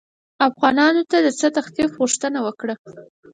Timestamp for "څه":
1.39-1.47